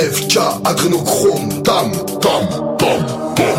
[0.00, 1.92] FK, adrénochrome, dam,
[2.22, 3.04] dam, dam,
[3.36, 3.54] dam.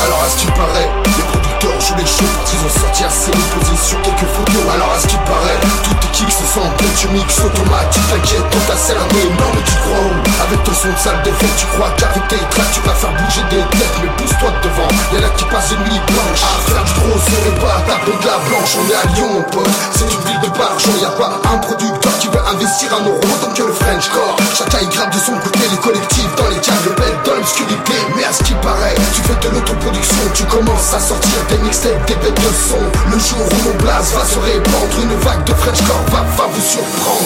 [0.00, 3.78] Alors à ce qui paraît, les producteurs jouent les shows Ils ont sorti assez posés
[3.78, 4.66] sur quelques photos.
[4.74, 8.42] Alors à ce qui paraît, tout est kick, se sent bête, tu mix automatique T'inquiète,
[8.42, 10.18] on t'a cerné, non mais tu crois où?
[10.42, 13.44] Avec ton son de salle d'effet, tu crois qu'avec tes tracks Tu vas faire bouger
[13.54, 16.42] des têtes, mais pousse-toi de devant Y'en a qui passent une nuit blanche.
[16.42, 18.72] À faire du gros les pas taper de la blanche.
[18.74, 22.14] On est à Lyon mon pote, c'est une ville de barjon Y'a pas un producteur
[22.18, 25.38] qui veut investir un euro Tant que le French core, chacun il gratte de son
[25.38, 27.94] côté Les collectifs dans les câbles bêtes, dans l'obscurité.
[28.18, 32.02] Mais à ce qui paraît, tu fais de l'autoproduction Tu commences à sortir des mixtapes,
[32.10, 35.82] des bêtes de Le jour où mon blase va se répandre Une vague de French
[35.86, 37.20] core va, va vous surprendre.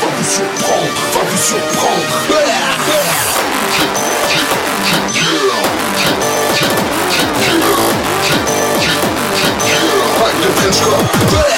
[0.00, 2.12] Va vous surprendre, va vous surprendre.
[10.18, 11.57] Vague de French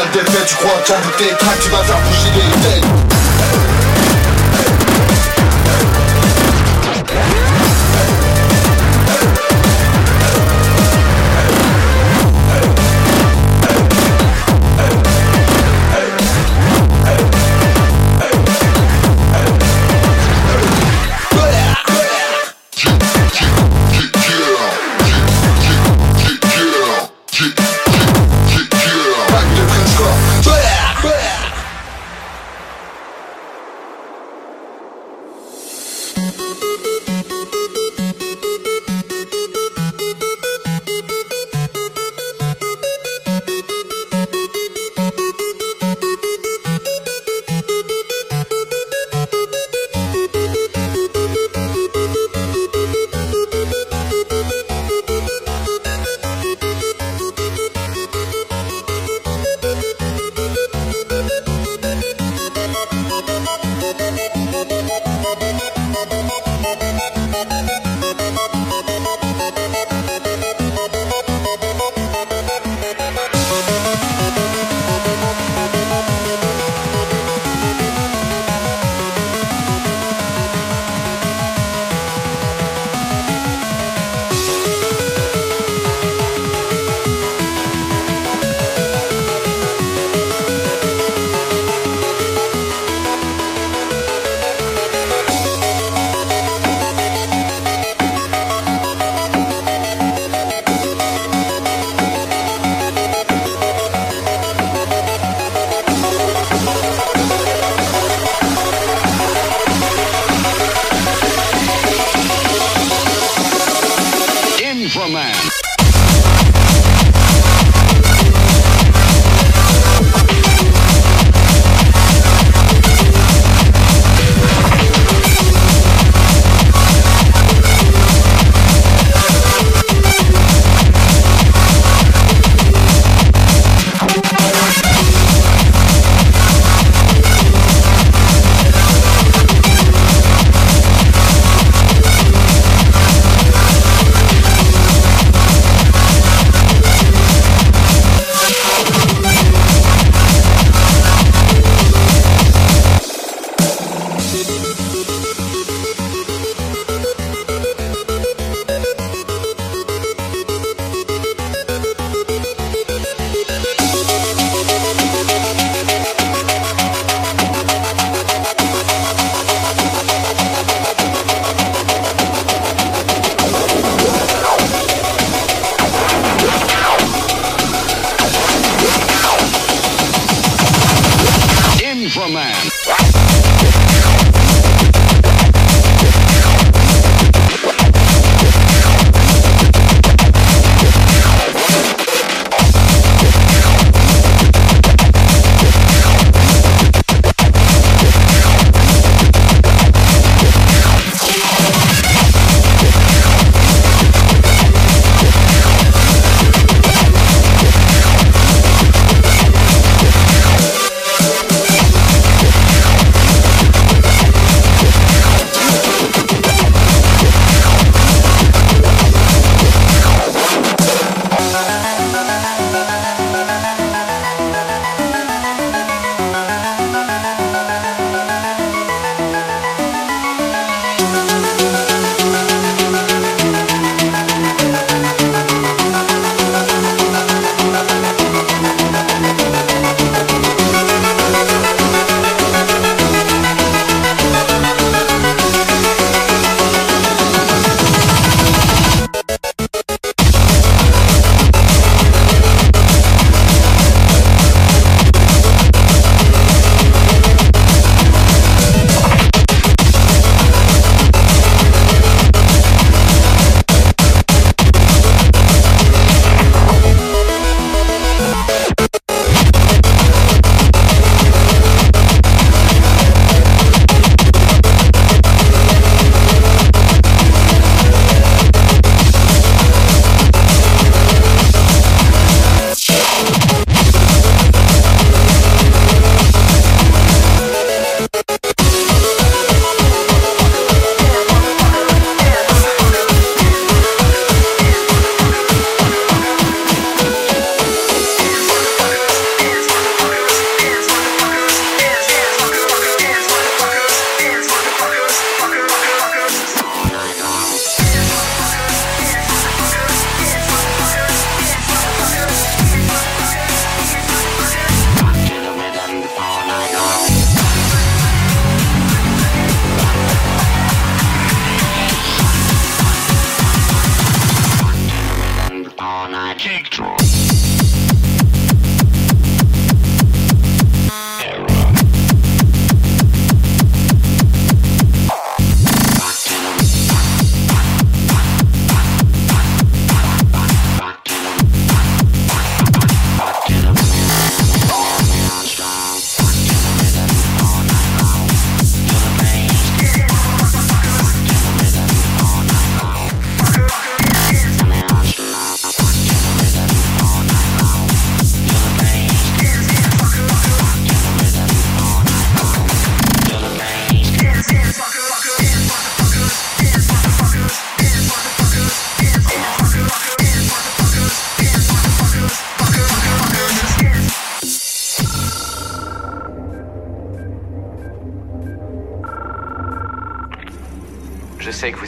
[0.00, 0.80] Salle d'effet, tu crois
[1.18, 2.49] tes tracks, tu vas faire bouger des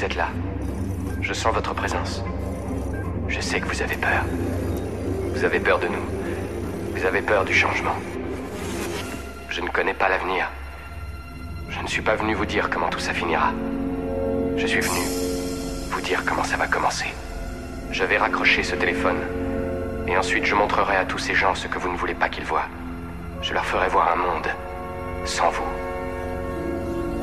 [0.00, 0.28] vous êtes là.
[1.20, 2.24] Je sens votre présence.
[3.28, 4.24] Je sais que vous avez peur.
[5.34, 6.06] Vous avez peur de nous.
[6.94, 7.94] Vous avez peur du changement.
[9.50, 10.50] Je ne connais pas l'avenir.
[11.68, 13.52] Je ne suis pas venu vous dire comment tout ça finira.
[14.56, 15.02] Je suis venu
[15.90, 17.12] vous dire comment ça va commencer.
[17.90, 19.20] Je vais raccrocher ce téléphone.
[20.08, 22.46] Et ensuite je montrerai à tous ces gens ce que vous ne voulez pas qu'ils
[22.46, 22.68] voient.
[23.42, 24.48] Je leur ferai voir un monde
[25.26, 25.89] sans vous.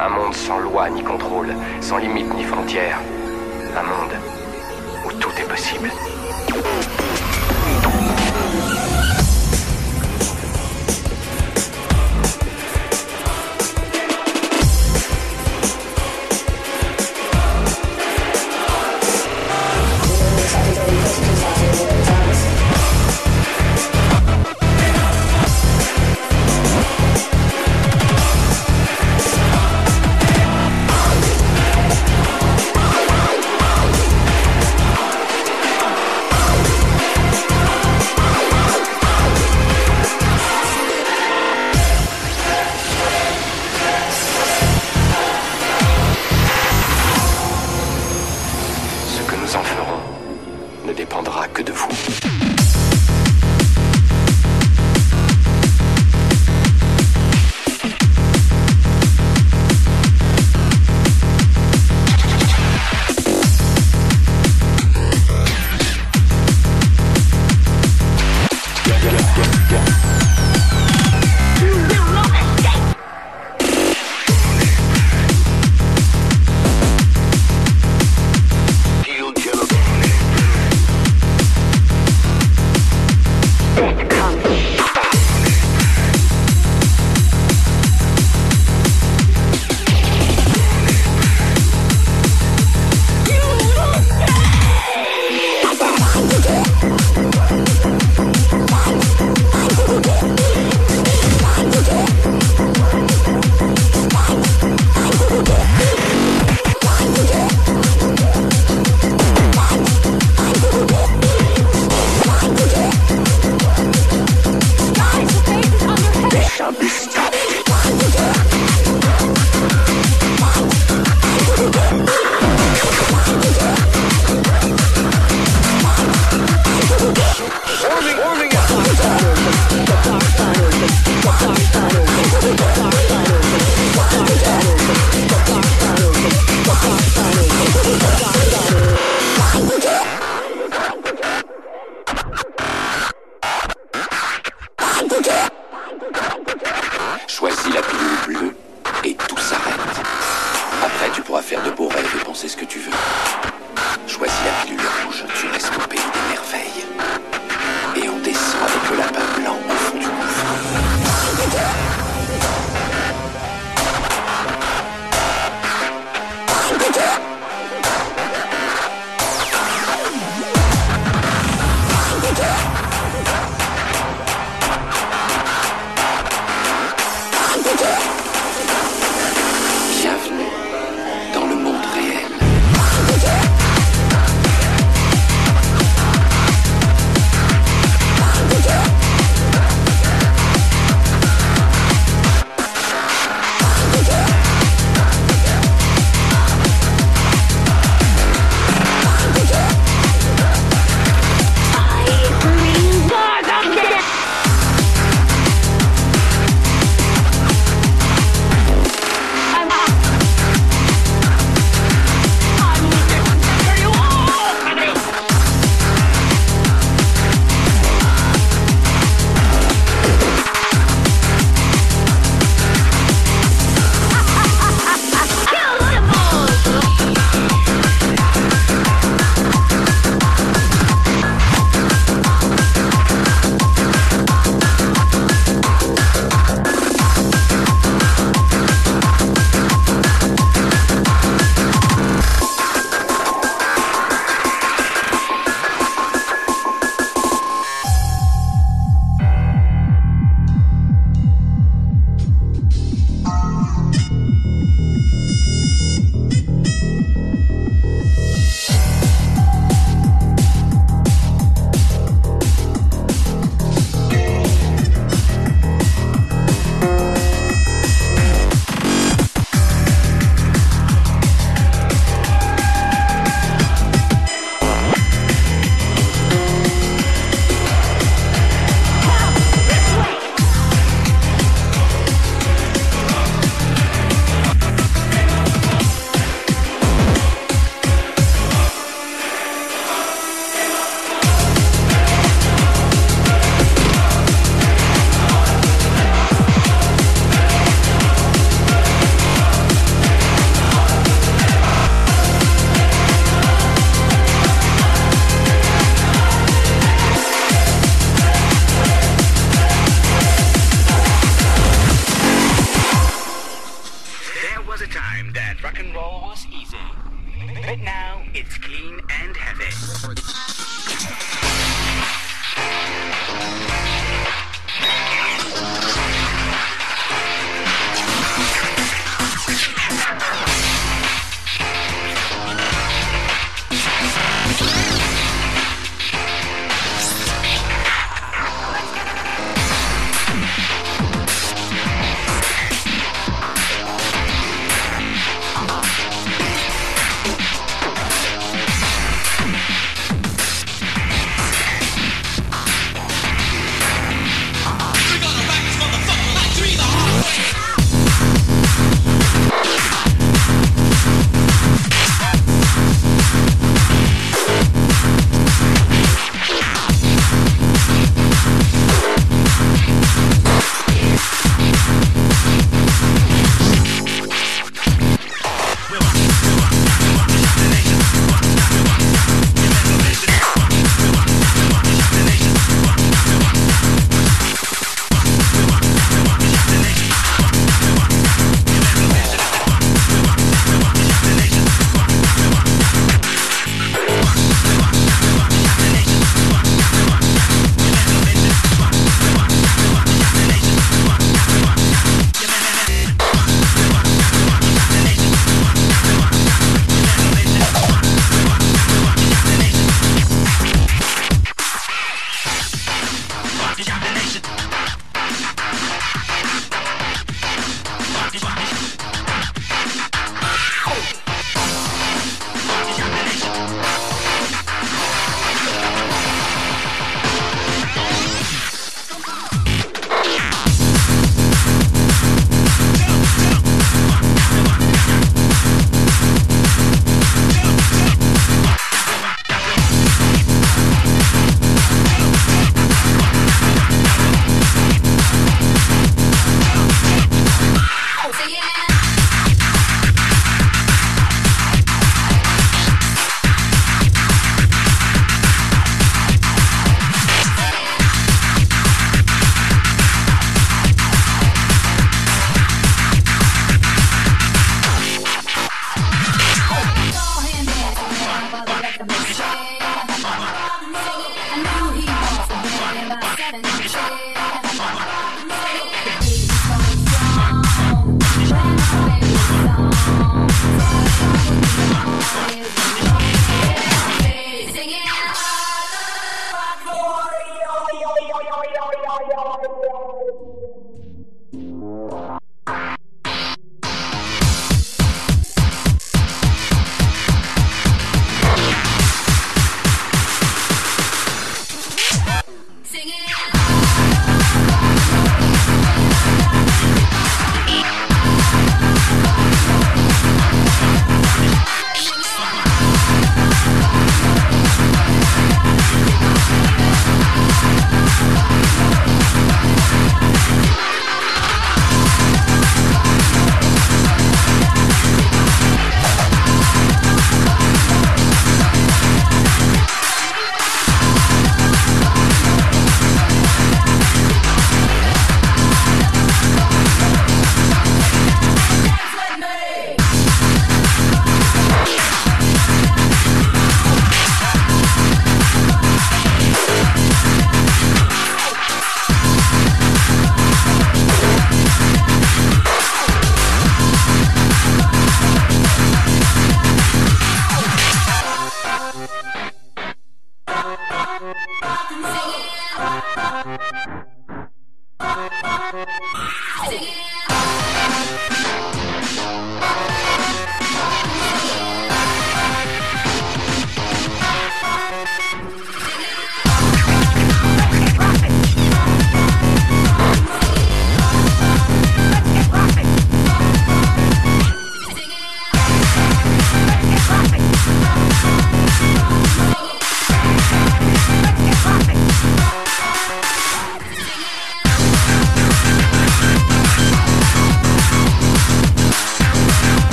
[0.00, 3.00] Un monde sans loi ni contrôle, sans limite ni frontières.
[3.76, 4.14] Un monde
[5.04, 5.90] où tout est possible.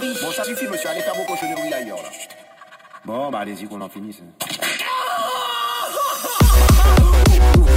[0.00, 0.90] Bon, ça suffit, monsieur.
[0.90, 2.08] Allez faire vos cochonneries ailleurs, là.
[3.04, 4.20] Bon, bah, allez-y, qu'on en finisse.